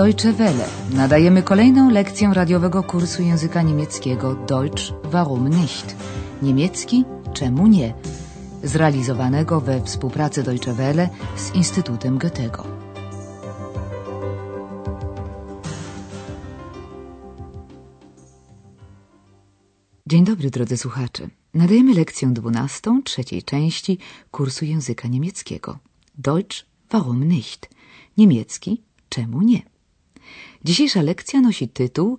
Deutsche 0.00 0.32
Welle. 0.32 0.68
Nadajemy 0.92 1.42
kolejną 1.42 1.90
lekcję 1.90 2.30
radiowego 2.34 2.82
kursu 2.82 3.22
języka 3.22 3.62
niemieckiego 3.62 4.34
Deutsch 4.34 4.82
warum 5.04 5.48
nicht? 5.48 5.96
Niemiecki 6.42 7.04
czemu 7.34 7.66
nie? 7.66 7.94
Zrealizowanego 8.62 9.60
we 9.60 9.84
współpracy 9.84 10.42
Deutsche 10.42 10.74
Welle 10.74 11.08
z 11.36 11.54
Instytutem 11.54 12.18
Goethego. 12.18 12.66
Dzień 20.06 20.24
dobry, 20.24 20.50
drodzy 20.50 20.76
słuchacze. 20.76 21.28
Nadajemy 21.54 21.94
lekcję 21.94 22.28
dwunastą, 22.28 23.02
trzeciej 23.02 23.42
części 23.42 23.98
kursu 24.30 24.64
języka 24.64 25.08
niemieckiego. 25.08 25.78
Deutsch 26.18 26.66
warum 26.90 27.24
nicht? 27.24 27.70
Niemiecki 28.16 28.82
czemu 29.08 29.42
nie? 29.42 29.69
Dzisiejsza 30.64 31.02
lekcja 31.02 31.40
nosi 31.40 31.68
tytuł 31.68 32.18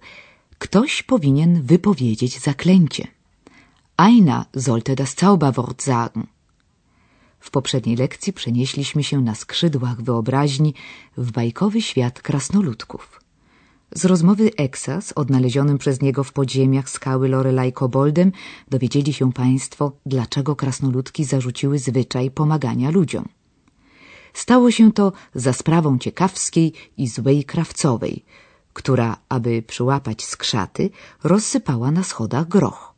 Ktoś 0.58 1.04
powinien 1.04 1.62
wypowiedzieć 1.62 2.40
zaklęcie. 2.40 3.08
Einer 3.98 4.46
sollte 4.56 4.96
das 4.96 5.16
Zauberwort 5.16 5.84
sagen. 5.84 6.28
W 7.40 7.52
poprzedniej 7.52 7.96
lekcji 7.96 8.34
przenieśliśmy 8.34 9.04
się 9.04 9.22
na 9.22 9.36
skrzydłach 9.36 10.02
wyobraźni 10.02 10.74
w 11.18 11.32
bajkowy 11.32 11.82
świat 11.82 12.22
krasnoludków. 12.22 13.22
Z 13.96 14.06
rozmowy 14.06 14.52
Eksa 14.58 15.02
z 15.02 15.12
odnalezionym 15.12 15.78
przez 15.78 16.02
niego 16.02 16.24
w 16.24 16.34
podziemiach 16.34 16.90
skały 16.90 17.28
Lorelai 17.30 17.74
Koboldem 17.74 18.32
dowiedzieli 18.68 19.14
się 19.14 19.34
Państwo, 19.34 19.92
dlaczego 20.06 20.56
krasnoludki 20.56 21.24
zarzuciły 21.26 21.80
zwyczaj 21.80 22.32
pomagania 22.32 22.90
ludziom. 22.92 23.26
Stało 24.34 24.72
się 24.72 24.92
to 24.92 25.12
za 25.36 25.54
sprawą 25.54 25.98
ciekawskiej 25.98 26.74
i 26.98 27.08
złej 27.08 27.44
krawcowej, 27.44 28.26
która, 28.74 29.18
aby 29.30 29.62
przyłapać 29.62 30.26
skrzaty, 30.26 30.90
rozsypała 31.24 31.92
na 31.92 32.04
schodach 32.04 32.48
groch. 32.48 32.94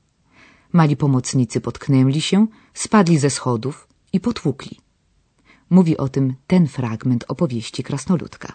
Mali 0.73 0.95
pomocnicy 0.97 1.61
potknęli 1.61 2.21
się, 2.21 2.47
spadli 2.73 3.17
ze 3.17 3.29
schodów 3.29 3.87
i 4.13 4.19
potłukli. 4.19 4.79
Mówi 5.69 5.97
o 5.97 6.09
tym 6.09 6.35
ten 6.47 6.67
fragment 6.67 7.25
opowieści 7.27 7.83
krasnoludka. 7.83 8.53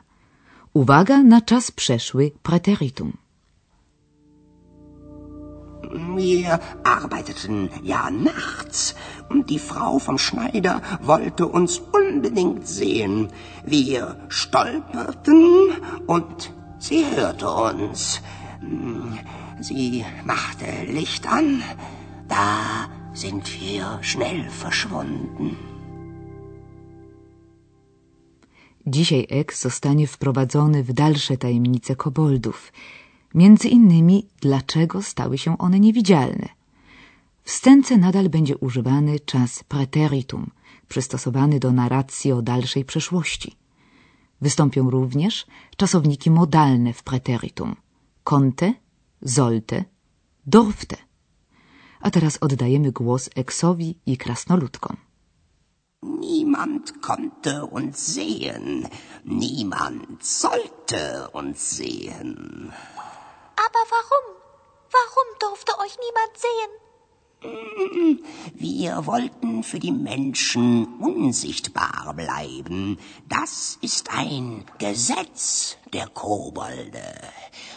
Uwaga 0.74 1.22
na 1.22 1.40
czas 1.40 1.70
przeszły 1.70 2.30
preteritum. 2.42 3.27
Wir 5.90 6.60
arbeiteten 6.84 7.70
ja 7.82 8.10
nachts 8.10 8.94
und 9.30 9.48
die 9.50 9.58
Frau 9.58 9.98
vom 9.98 10.18
Schneider 10.18 10.82
wollte 11.00 11.46
uns 11.46 11.78
unbedingt 11.78 12.66
sehen. 12.66 13.28
Wir 13.64 14.16
stolperten 14.28 15.72
und 16.06 16.52
sie 16.78 17.04
hörte 17.16 17.48
uns. 17.50 18.20
Sie 19.60 20.04
machte 20.24 20.66
Licht 20.86 21.26
an. 21.26 21.62
Da 22.28 22.88
sind 23.14 23.44
wir 23.60 23.98
schnell 24.02 24.48
verschwunden. 24.50 25.56
Dzisiaj 28.86 29.26
Eks 29.28 29.60
zostanie 29.60 30.06
wprowadzony 30.06 30.82
w 30.84 30.92
dalsze 30.92 31.36
tajemnice 31.36 31.96
koboldów. 31.96 32.72
Między 33.34 33.68
innymi, 33.68 34.26
dlaczego 34.40 35.02
stały 35.02 35.38
się 35.38 35.58
one 35.58 35.80
niewidzialne. 35.80 36.48
W 37.42 37.50
scence 37.50 37.96
nadal 37.96 38.28
będzie 38.28 38.58
używany 38.58 39.20
czas 39.20 39.64
preteritum, 39.64 40.50
przystosowany 40.88 41.58
do 41.58 41.72
narracji 41.72 42.32
o 42.32 42.42
dalszej 42.42 42.84
przeszłości. 42.84 43.56
Wystąpią 44.40 44.90
również 44.90 45.46
czasowniki 45.76 46.30
modalne 46.30 46.92
w 46.92 47.02
preteritum. 47.02 47.76
Konnte, 48.24 48.74
sollte, 49.26 49.84
durfte. 50.46 50.96
A 52.00 52.10
teraz 52.10 52.38
oddajemy 52.40 52.92
głos 52.92 53.30
Eksowi 53.34 53.98
i 54.06 54.16
krasnoludkom. 54.16 54.96
Niemand 56.02 56.92
konnte 57.00 57.64
uns 57.64 57.98
sehen. 57.98 58.88
Niemand 59.24 60.24
sollte 60.24 61.28
uns 61.32 61.58
sehen. 61.58 62.70
Aber 63.68 63.84
warum? 63.96 64.26
Warum 64.98 65.28
durfte 65.44 65.72
euch 65.84 65.94
niemand 66.06 66.34
sehen? 66.46 66.72
Wir 68.54 69.06
wollten 69.06 69.62
für 69.62 69.78
die 69.78 69.92
Menschen 69.92 70.66
unsichtbar 71.00 72.14
bleiben. 72.22 72.98
Das 73.28 73.78
ist 73.82 74.04
ein 74.10 74.64
Gesetz 74.78 75.76
der 75.92 76.08
Kobolde. 76.08 77.08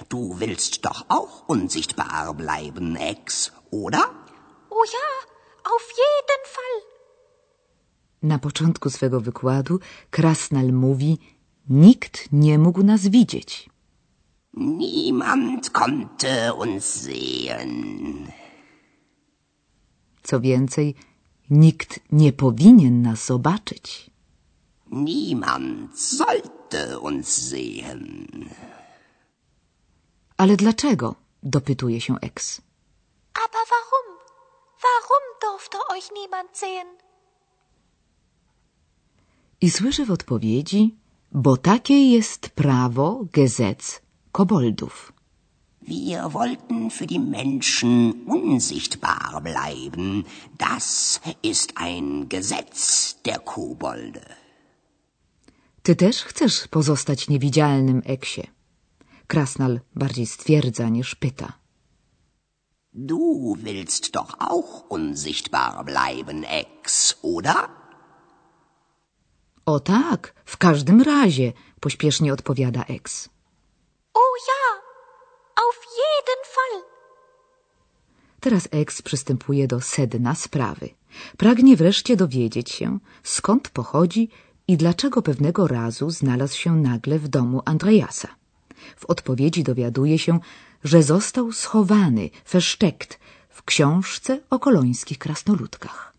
Du 0.09 0.39
willst 0.39 0.85
doch 0.85 1.05
auch 1.09 1.33
unsichtbar 1.47 2.33
bleiben, 2.33 2.95
Ex, 2.95 3.51
oder? 3.69 4.03
Oh 4.69 4.85
ja, 4.97 5.09
auf 5.73 5.85
jeden 6.03 6.43
Fall. 6.55 6.77
Na 8.21 8.39
początku 8.39 8.89
swego 8.89 9.21
wykładu 9.21 9.79
Krasnal 10.11 10.71
mówi 10.71 11.17
Nikt 11.69 12.31
nie 12.31 12.59
mógł 12.59 12.83
nas 12.83 13.07
widzieć. 13.07 13.70
Niemand 14.53 15.69
konnte 15.69 16.53
uns 16.53 16.85
sehen. 16.85 18.31
Co 20.23 20.39
więcej, 20.39 20.95
nikt 21.49 21.99
nie 22.11 22.33
powinien 22.33 23.01
nas 23.01 23.25
zobaczyć. 23.25 24.11
Niemand 24.91 25.99
sollte 25.99 26.99
uns 26.99 27.27
sehen. 27.27 28.27
Ale 30.37 30.57
dlaczego? 30.57 31.15
dopytuje 31.43 32.01
się 32.01 32.15
Ex. 32.21 32.61
Aber 33.33 33.63
warum? 33.73 34.17
Warum 34.81 35.25
durfte 35.41 35.77
euch 35.93 36.09
niemand 36.15 36.57
sehen? 36.57 36.87
I 39.61 39.71
słyszy 39.71 40.05
w 40.05 40.11
odpowiedzi, 40.11 40.95
bo 41.31 41.57
takie 41.57 42.11
jest 42.11 42.49
prawo, 42.49 43.25
Gesetz, 43.33 44.01
koboldów. 44.31 45.13
Wir 45.81 46.33
wollten 46.33 46.91
für 46.91 47.07
die 47.07 47.19
Menschen 47.19 48.23
unsichtbar 48.27 49.41
bleiben. 49.41 50.25
Das 50.57 51.19
ist 51.41 51.69
ein 51.75 52.29
Gesetz 52.29 53.15
der 53.25 53.39
Kobolde. 53.39 54.25
Ty 55.83 55.95
też 55.95 56.23
chcesz 56.23 56.67
pozostać 56.67 57.29
niewidzialnym, 57.29 58.01
Eksie. 58.05 58.47
Krasnal 59.27 59.79
bardziej 59.95 60.25
stwierdza 60.25 60.89
niż 60.89 61.15
pyta. 61.15 61.53
Du 62.93 63.55
willst 63.55 64.11
doch 64.11 64.35
auch 64.39 64.85
unsichtbar 64.89 65.85
bleiben, 65.85 66.43
Ex, 66.45 67.15
oder? 67.21 67.69
O 69.65 69.79
tak, 69.79 70.33
w 70.45 70.57
każdym 70.57 71.01
razie, 71.01 71.53
pośpiesznie 71.79 72.33
odpowiada 72.33 72.83
Ex. 72.83 73.29
Teraz 78.41 78.67
Ex 78.71 79.01
przystępuje 79.01 79.67
do 79.67 79.81
sedna 79.81 80.35
sprawy. 80.35 80.89
Pragnie 81.37 81.77
wreszcie 81.77 82.17
dowiedzieć 82.17 82.69
się, 82.69 82.99
skąd 83.23 83.69
pochodzi 83.69 84.29
i 84.67 84.77
dlaczego 84.77 85.21
pewnego 85.21 85.67
razu 85.67 86.09
znalazł 86.09 86.57
się 86.57 86.75
nagle 86.75 87.19
w 87.19 87.27
domu 87.27 87.61
Andreasa. 87.65 88.27
W 88.97 89.05
odpowiedzi 89.05 89.63
dowiaduje 89.63 90.19
się, 90.19 90.39
że 90.83 91.03
został 91.03 91.51
schowany, 91.51 92.29
versteckt, 92.51 93.19
w 93.49 93.63
książce 93.63 94.41
o 94.49 94.59
kolońskich 94.59 95.17
krasnoludkach, 95.17 96.13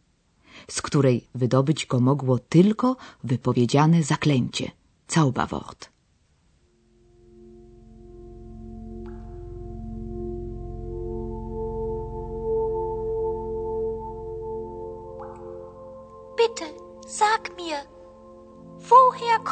z 0.70 0.82
której 0.82 1.28
wydobyć 1.34 1.86
go 1.86 2.00
mogło 2.00 2.38
tylko 2.38 2.96
wypowiedziane 3.24 4.02
zaklęcie, 4.02 4.70
Zauberwort. 5.08 5.91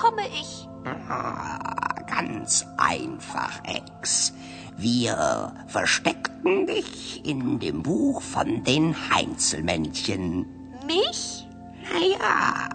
Komme 0.01 0.23
ich? 0.29 0.67
Ah, 1.09 1.59
ganz 2.07 2.67
einfach, 2.79 3.61
Ex. 3.65 4.33
Wir 4.77 5.53
versteckten 5.67 6.67
dich 6.67 7.25
in 7.25 7.59
dem 7.59 7.83
Buch 7.83 8.23
von 8.23 8.65
den 8.65 8.95
Heinzelmännchen. 9.11 10.47
Mich? 10.87 11.47
Naja, 11.93 12.69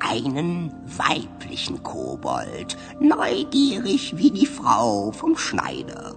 einen 0.00 0.72
weiblichen 0.86 1.82
Kobold, 1.84 2.76
neugierig 2.98 4.16
wie 4.16 4.32
die 4.32 4.46
Frau 4.46 5.12
vom 5.12 5.36
Schneider. 5.36 6.14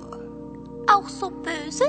Auch 0.92 1.08
so 1.08 1.30
böse? 1.30 1.86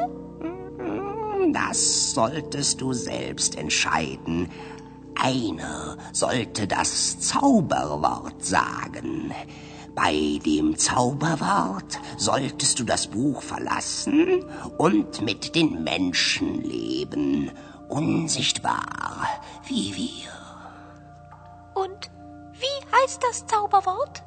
Das 1.52 2.12
solltest 2.12 2.80
du 2.82 2.92
selbst 2.92 3.56
entscheiden. 3.56 4.50
Einer 5.14 5.96
sollte 6.12 6.66
das 6.66 7.20
Zauberwort 7.20 8.44
sagen. 8.44 9.32
Bei 9.94 10.40
dem 10.44 10.78
Zauberwort 10.78 11.98
solltest 12.16 12.78
du 12.78 12.84
das 12.84 13.08
Buch 13.08 13.42
verlassen 13.42 14.44
und 14.78 15.20
mit 15.22 15.54
den 15.54 15.82
Menschen 15.82 16.62
leben, 16.62 17.50
unsichtbar 17.88 19.26
wie 19.66 19.94
wir. 19.96 20.30
Und 21.74 22.10
wie 22.52 22.96
heißt 22.96 23.22
das 23.22 23.46
Zauberwort? 23.46 24.22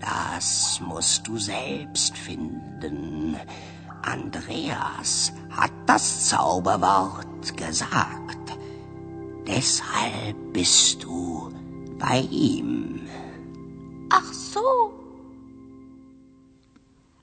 Das 0.00 0.80
musst 0.80 1.26
du 1.26 1.38
selbst 1.38 2.16
finden. 2.16 3.36
Andreas 4.02 5.32
hat 5.50 5.72
das 5.86 6.28
Zauberwort 6.28 7.56
gesagt. 7.56 8.45
Deshalb 9.46 10.36
bist 10.52 11.02
du 11.02 11.50
bei 11.98 12.20
ihm. 12.20 13.00
Ach 14.10 14.34
so. 14.34 14.92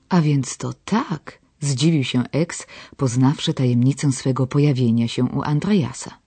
A 0.08 0.20
więc 0.20 0.56
to 0.56 0.72
tak, 0.84 1.38
zdziwił 1.60 2.04
się 2.04 2.24
Eks, 2.32 2.66
poznawszy 2.96 3.54
tajemnicę 3.54 4.12
swego 4.12 4.46
pojawienia 4.46 5.08
się 5.08 5.24
u 5.24 5.42
Andreasa. 5.42 6.18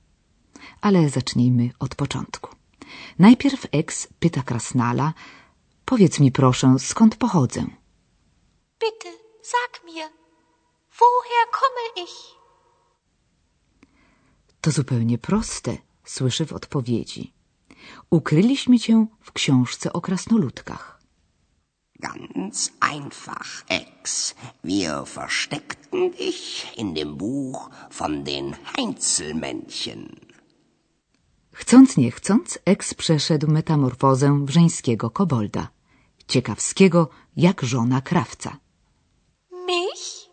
Ale 0.81 1.09
zacznijmy 1.09 1.69
od 1.79 1.95
początku. 1.95 2.55
Najpierw 3.19 3.65
Eks 3.71 4.07
pyta 4.19 4.43
Krasnala, 4.43 5.13
powiedz 5.85 6.19
mi 6.19 6.31
proszę, 6.31 6.75
skąd 6.79 7.15
pochodzę? 7.15 7.61
Bitte, 8.81 9.09
sag 9.41 9.85
mir, 9.85 10.09
woher 10.99 11.45
komme 11.51 12.03
ich? 12.05 12.37
To 14.61 14.71
zupełnie 14.71 15.17
proste, 15.17 15.77
słyszy 16.07 16.45
w 16.45 16.53
odpowiedzi. 16.53 17.33
Ukryliśmy 18.09 18.79
cię 18.79 19.05
w 19.21 19.31
książce 19.31 19.93
o 19.93 20.01
krasnoludkach. 20.01 20.97
Ganz 21.99 22.71
einfach, 22.79 23.65
Ex. 23.69 24.35
Wir 24.63 25.05
versteckten 25.05 26.11
dich 26.11 26.77
in 26.77 26.93
dem 26.93 27.17
Buch 27.17 27.69
von 27.99 28.23
den 28.23 28.55
Heinzelmännchen. 28.73 30.27
Chcąc 31.51 31.97
nie 31.97 32.11
chcąc, 32.11 32.59
Eks 32.65 32.93
przeszedł 32.93 33.47
metamorfozę 33.51 34.45
w 34.45 34.49
żeńskiego 34.49 35.09
kobolda. 35.09 35.67
Ciekawskiego 36.27 37.09
jak 37.35 37.61
żona 37.63 38.01
krawca. 38.01 38.57
Mich? 39.67 40.29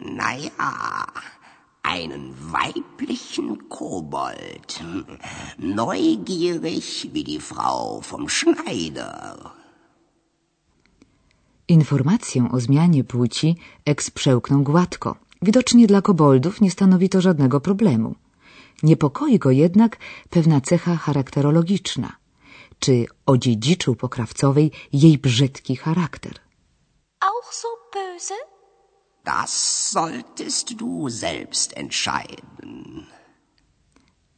Naja, 0.00 1.06
einen 1.94 2.24
weiblichen 2.52 3.68
Kobold. 3.68 4.70
Neugierig 5.58 6.88
wie 7.12 7.24
die 7.24 7.40
Frau 7.40 8.00
vom 8.00 8.28
Schneider. 8.28 9.36
Informację 11.68 12.48
o 12.52 12.60
zmianie 12.60 13.04
płci 13.04 13.56
Eks 13.84 14.10
przełknął 14.10 14.62
gładko. 14.62 15.16
Widocznie 15.42 15.86
dla 15.86 16.02
koboldów 16.02 16.60
nie 16.60 16.70
stanowi 16.70 17.08
to 17.08 17.20
żadnego 17.20 17.60
problemu. 17.60 18.14
Niepokoi 18.82 19.38
go 19.38 19.50
jednak 19.50 19.96
pewna 20.30 20.60
cecha 20.60 20.96
charakterologiczna. 20.96 22.16
Czy 22.78 23.06
odziedziczył 23.26 23.96
po 23.96 24.08
krawcowej 24.08 24.70
jej 24.92 25.18
brzydki 25.18 25.76
charakter? 25.76 26.34
Auch 27.20 27.54
so 27.54 27.68
böse? 27.94 28.55
Das 29.26 29.52
solltest 29.90 30.66
du 30.80 31.10
selbst 31.10 31.76
entscheiden. 31.76 33.06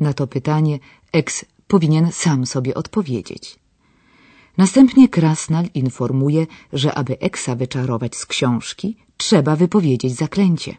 Na 0.00 0.12
to 0.12 0.26
pytanie 0.26 0.78
Eks 1.12 1.44
powinien 1.66 2.12
sam 2.12 2.46
sobie 2.46 2.74
odpowiedzieć. 2.74 3.58
Następnie 4.56 5.08
Krasnal 5.08 5.66
informuje, 5.74 6.46
że 6.72 6.94
aby 6.94 7.18
Eksa 7.18 7.54
wyczarować 7.54 8.16
z 8.16 8.26
książki, 8.26 8.96
trzeba 9.16 9.56
wypowiedzieć 9.56 10.16
zaklęcie. 10.16 10.76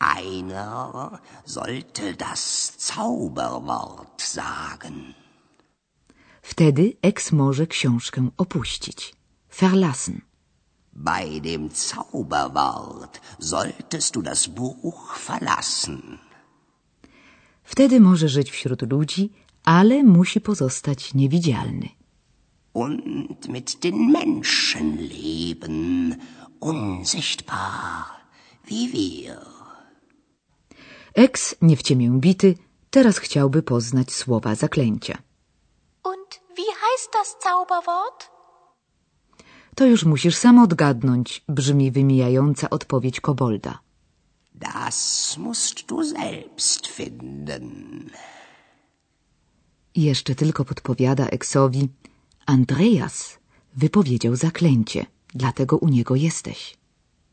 Einer 0.00 1.18
sollte 1.46 2.14
das 2.14 2.72
Zauberwort 2.78 4.22
sagen. 4.22 5.14
Wtedy 6.42 6.96
Eks 7.02 7.32
może 7.32 7.66
książkę 7.66 8.28
opuścić. 8.36 9.14
Verlassen. 9.60 10.33
Bei 10.96 11.40
dem 11.40 11.70
Zauberwort 11.70 13.20
solltest 13.38 14.14
du 14.14 14.22
das 14.22 14.46
Buch 14.48 15.16
verlassen. 15.16 16.18
Wtedy 17.64 18.00
może 18.00 18.28
żyć 18.28 18.50
wśród 18.50 18.82
ludzi, 18.82 19.32
ale 19.64 20.02
musi 20.02 20.40
pozostać 20.40 21.14
niewidzialny. 21.14 21.88
Und 22.72 23.48
mit 23.48 23.78
den 23.82 24.10
Menschen 24.12 24.96
leben, 24.96 26.16
unsichtbar 26.60 28.04
wie 28.66 28.88
wir. 28.88 29.38
Eks, 31.14 31.54
nie 31.62 31.76
w 31.76 31.82
ciemię 31.82 32.10
bity, 32.10 32.54
teraz 32.90 33.18
chciałby 33.18 33.62
poznać 33.62 34.12
słowa 34.12 34.54
zaklęcia. 34.54 35.18
Und 36.04 36.40
wie 36.56 36.72
heißt 36.82 37.12
das 37.12 37.36
Zauberwort? 37.42 38.33
To 39.74 39.86
już 39.86 40.04
musisz 40.04 40.36
sam 40.36 40.58
odgadnąć, 40.58 41.44
brzmi 41.48 41.90
wymijająca 41.90 42.70
odpowiedź 42.70 43.20
kobolda. 43.20 43.78
Das 44.54 45.36
musst 45.38 45.86
du 45.86 46.04
selbst 46.04 46.86
finden. 46.86 48.10
Jeszcze 49.94 50.34
tylko 50.34 50.64
podpowiada 50.64 51.26
Eksowi, 51.26 51.88
Andreas 52.46 53.38
wypowiedział 53.76 54.36
zaklęcie, 54.36 55.06
dlatego 55.34 55.76
u 55.76 55.88
niego 55.88 56.14
jesteś. 56.14 56.76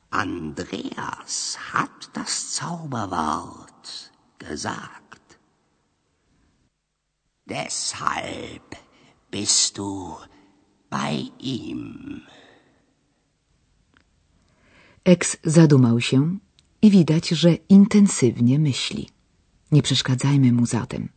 Andreas 0.10 1.56
hat 1.56 2.10
das 2.14 2.56
Zauberwort 2.56 4.12
gesagt. 4.40 5.40
Deshalb 7.48 8.76
bist 9.32 9.76
du 9.78 10.18
bei 10.92 11.32
ihm. 11.40 11.82
Eks 15.06 15.38
zadumał 15.44 16.02
się 16.02 16.38
i 16.82 16.92
widać, 16.92 17.30
że 17.30 17.52
intensywnie 17.70 18.60
myśli. 18.60 19.10
Nie 19.72 19.82
przeszkadzajmy 19.82 20.52
mu 20.52 20.66
zatem. 20.66 21.10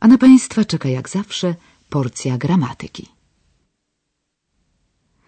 A 0.00 0.08
na 0.08 0.18
państwa 0.18 0.64
czeka 0.64 0.88
jak 0.88 1.08
zawsze 1.08 1.54
porcja 1.88 2.38
gramatyki. 2.38 3.08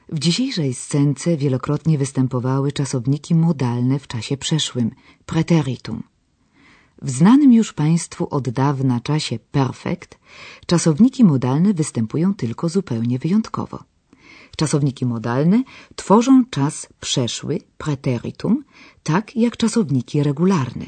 W 0.09 0.19
dzisiejszej 0.19 0.75
scence 0.75 1.37
wielokrotnie 1.37 1.99
występowały 1.99 2.73
czasowniki 2.73 3.35
modalne 3.35 3.99
w 3.99 4.07
czasie 4.07 4.37
przeszłym, 4.37 4.91
preteritum. 5.27 6.03
W 7.03 7.11
znanym 7.11 7.53
już 7.53 7.73
Państwu 7.73 8.29
od 8.31 8.49
dawna 8.49 9.01
czasie 9.01 9.39
perfekt 9.39 10.19
czasowniki 10.67 11.25
modalne 11.25 11.75
występują 11.75 12.35
tylko 12.35 12.69
zupełnie 12.69 13.19
wyjątkowo. 13.19 13.85
Czasowniki 14.57 15.07
modalne 15.07 15.63
tworzą 15.97 16.45
czas 16.51 16.89
przeszły, 17.01 17.61
preteritum, 17.79 18.65
tak 19.03 19.37
jak 19.37 19.57
czasowniki 19.57 20.23
regularne. 20.23 20.87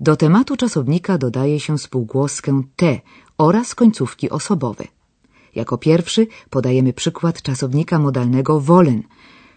Do 0.00 0.16
tematu 0.16 0.56
czasownika 0.56 1.18
dodaje 1.18 1.60
się 1.60 1.78
spółgłoskę 1.78 2.62
te 2.76 3.00
oraz 3.38 3.74
końcówki 3.74 4.30
osobowe. 4.30 4.84
Jako 5.54 5.78
pierwszy 5.78 6.26
podajemy 6.50 6.92
przykład 6.92 7.42
czasownika 7.42 7.98
modalnego 7.98 8.60
wollen 8.60 9.02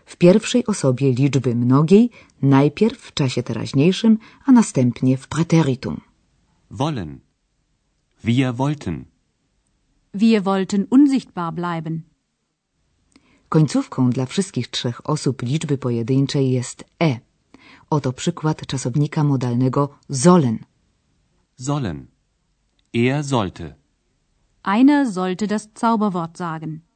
w 0.07 0.13
pierwszej 0.17 0.65
osobie 0.65 1.11
liczby 1.11 1.55
mnogiej, 1.55 2.09
najpierw 2.41 2.99
w 2.99 3.13
czasie 3.13 3.43
teraźniejszym, 3.43 4.17
a 4.45 4.51
następnie 4.51 5.17
w 5.17 5.27
preteritum. 5.27 6.01
Wollen. 6.71 7.19
Wir 8.23 8.55
wollten. 8.55 9.05
Wir 10.13 10.43
wollten 10.43 10.87
unsichtbar 10.89 11.53
bleiben. 11.53 12.01
Końcówką 13.49 14.09
dla 14.09 14.25
wszystkich 14.25 14.67
trzech 14.67 15.09
osób 15.09 15.41
liczby 15.41 15.77
pojedynczej 15.77 16.51
jest 16.51 16.83
e. 17.03 17.19
Oto 17.89 18.13
przykład 18.13 18.67
czasownika 18.67 19.23
modalnego 19.23 19.89
sollen. 20.11 20.59
Sollen. 21.59 22.07
Er 22.93 23.23
sollte. 23.23 23.75
Einer 24.63 25.11
sollte 25.13 25.47
das 25.47 25.69
Zauberwort 25.75 26.37
sagen. 26.37 26.86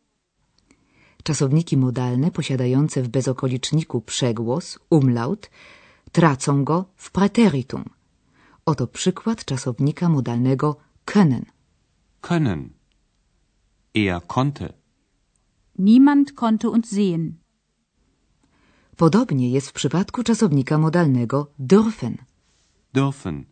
Czasowniki 1.23 1.77
modalne 1.77 2.31
posiadające 2.31 3.03
w 3.03 3.09
bezokoliczniku 3.09 4.01
przegłos, 4.01 4.79
umlaut, 4.89 5.49
tracą 6.11 6.63
go 6.63 6.85
w 6.95 7.11
preteritum. 7.11 7.83
Oto 8.65 8.87
przykład 8.87 9.45
czasownika 9.45 10.09
modalnego 10.09 10.75
können. 11.05 11.43
Können. 12.21 12.69
Er 13.95 14.21
konnte. 14.27 14.73
Niemand 15.79 16.33
konnte 16.33 16.69
uns 16.69 16.89
sehen. 16.89 17.33
Podobnie 18.97 19.51
jest 19.51 19.69
w 19.69 19.73
przypadku 19.73 20.23
czasownika 20.23 20.77
modalnego 20.77 21.51
dürfen. 21.59 22.15
Dürfen. 22.93 23.43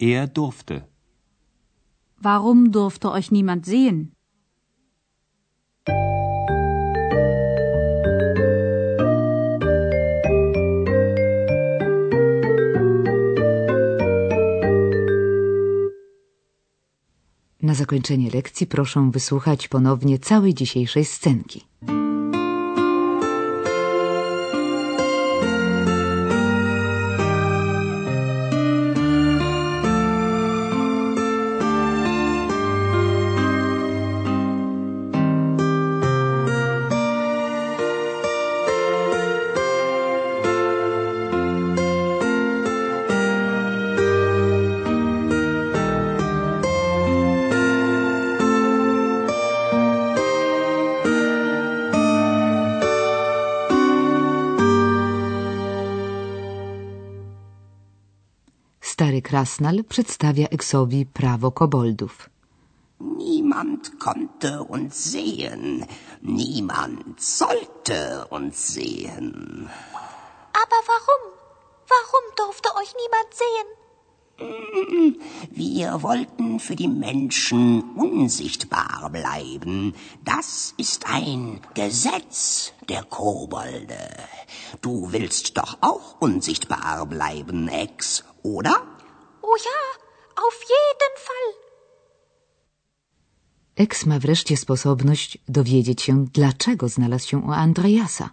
Er 0.00 0.28
durfte. 0.28 0.82
Warum 2.22 2.70
durfte 2.70 3.10
euch 3.12 3.30
niemand 3.30 3.66
sehen? 3.66 4.15
Zakończenie 17.76 18.30
lekcji 18.30 18.66
proszę 18.66 19.10
wysłuchać 19.12 19.68
ponownie 19.68 20.18
całej 20.18 20.54
dzisiejszej 20.54 21.04
scenki. 21.04 21.64
Krasnal 59.36 59.84
przedstawia 59.84 60.48
Eksowi 60.48 61.06
prawo 61.06 61.50
koboldów. 61.52 62.30
Niemand 63.00 63.90
konnte 63.98 64.62
uns 64.62 64.94
sehen, 65.12 65.86
niemand 66.22 67.20
sollte 67.20 68.26
uns 68.30 68.56
sehen. 68.68 69.68
Aber 70.62 70.80
warum? 70.92 71.22
Warum 71.94 72.24
durfte 72.36 72.68
euch 72.80 72.94
niemand 73.02 73.30
sehen? 73.42 73.68
Wir 75.50 76.02
wollten 76.02 76.58
für 76.58 76.76
die 76.76 76.88
Menschen 76.88 77.84
unsichtbar 77.94 79.10
bleiben. 79.12 79.92
Das 80.24 80.72
ist 80.78 81.04
ein 81.06 81.60
Gesetz 81.74 82.72
der 82.88 83.02
Kobolde. 83.04 84.04
Du 84.80 85.12
willst 85.12 85.58
doch 85.58 85.76
auch 85.82 86.20
unsichtbar 86.20 87.04
bleiben, 87.04 87.68
Ex, 87.68 88.24
oder? 88.42 88.95
Ja, 89.64 89.80
auf 90.36 90.60
jeden 90.62 91.14
Fall. 91.18 91.66
Eks 93.76 94.06
ma 94.06 94.18
wreszcie 94.18 94.56
sposobność 94.56 95.38
dowiedzieć 95.48 96.02
się, 96.02 96.24
dlaczego 96.32 96.88
znalazł 96.88 97.28
się 97.28 97.38
u 97.38 97.52
Andreasa. 97.52 98.30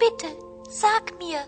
Bitte, 0.00 0.28
sag 0.70 1.18
mir, 1.18 1.38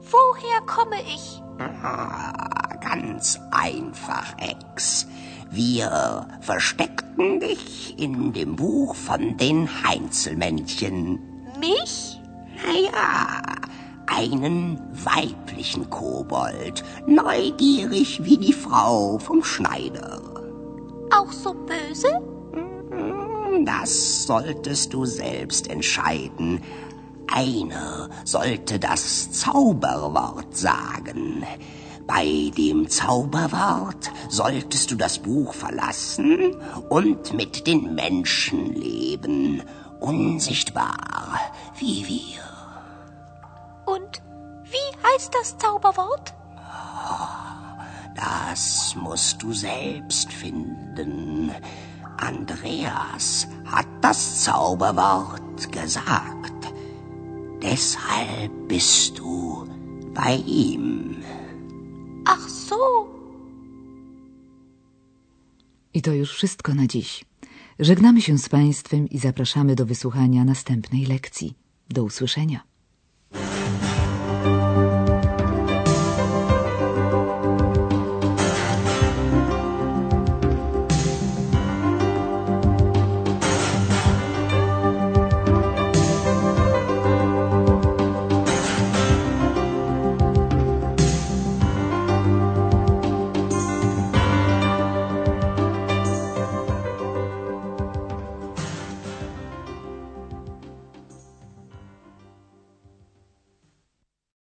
woher 0.00 0.64
komme 0.66 1.02
ich? 1.02 1.40
Ah, 1.58 2.32
ganz 2.80 3.38
einfach, 3.52 4.34
Ex. 4.38 5.06
Wir 5.54 6.26
versteckten 6.40 7.38
dich 7.38 7.94
in 7.96 8.32
dem 8.32 8.56
Buch 8.56 8.96
von 8.96 9.36
den 9.36 9.68
Heinzelmännchen. 9.84 11.20
Mich? 11.60 12.20
Naja, 12.66 13.40
einen 14.06 14.80
weiblichen 14.92 15.88
Kobold, 15.90 16.82
neugierig 17.06 18.24
wie 18.24 18.36
die 18.36 18.52
Frau 18.52 19.20
vom 19.20 19.44
Schneider. 19.44 20.20
Auch 21.16 21.30
so 21.30 21.54
böse? 21.54 22.20
Das 23.64 24.24
solltest 24.24 24.92
du 24.92 25.04
selbst 25.04 25.70
entscheiden. 25.70 26.62
Einer 27.32 28.10
sollte 28.24 28.80
das 28.80 29.30
Zauberwort 29.30 30.56
sagen. 30.56 31.44
Bei 32.06 32.50
dem 32.56 32.88
Zauberwort 32.88 34.10
solltest 34.28 34.90
du 34.90 34.96
das 34.96 35.18
Buch 35.18 35.54
verlassen 35.54 36.54
und 36.90 37.32
mit 37.32 37.66
den 37.66 37.94
Menschen 37.94 38.74
leben, 38.74 39.62
unsichtbar 40.00 41.38
wie 41.78 42.06
wir. 42.06 42.42
Und 43.86 44.22
wie 44.64 45.06
heißt 45.06 45.32
das 45.34 45.56
Zauberwort? 45.56 46.34
Das 48.14 48.94
musst 48.96 49.42
du 49.42 49.52
selbst 49.52 50.32
finden. 50.32 51.50
Andreas 52.18 53.48
hat 53.64 53.86
das 54.00 54.44
Zauberwort 54.44 55.72
gesagt. 55.72 56.52
Deshalb 57.62 58.68
bist 58.68 59.18
du 59.18 59.66
bei 60.14 60.36
ihm. 60.46 60.93
I 65.94 66.02
to 66.02 66.12
już 66.12 66.32
wszystko 66.32 66.74
na 66.74 66.86
dziś. 66.86 67.24
Żegnamy 67.78 68.22
się 68.22 68.38
z 68.38 68.48
Państwem 68.48 69.08
i 69.08 69.18
zapraszamy 69.18 69.74
do 69.74 69.86
wysłuchania 69.86 70.44
następnej 70.44 71.06
lekcji. 71.06 71.54
Do 71.88 72.04
usłyszenia. 72.04 72.73